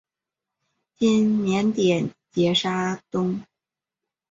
[0.97, 3.43] 今缅甸杰沙东。